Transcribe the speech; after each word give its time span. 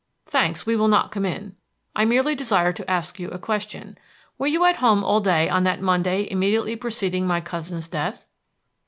"Thanks, 0.25 0.65
we 0.65 0.75
will 0.75 0.87
not 0.87 1.11
come 1.11 1.25
in. 1.25 1.55
I 1.95 2.05
merely 2.05 2.33
desire 2.33 2.73
to 2.73 2.89
ask 2.89 3.19
you 3.19 3.29
a 3.29 3.37
question. 3.37 3.99
Were 4.39 4.47
you 4.47 4.65
at 4.65 4.77
home 4.77 5.03
all 5.03 5.19
day 5.19 5.47
on 5.47 5.61
that 5.65 5.79
Monday 5.79 6.27
immediately 6.31 6.75
preceding 6.75 7.27
my 7.27 7.39
cousin's 7.39 7.87
death?" 7.87 8.25